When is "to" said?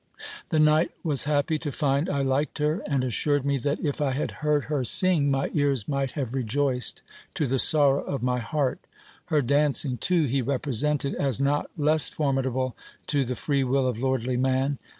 1.59-1.71, 7.35-7.45, 13.05-13.23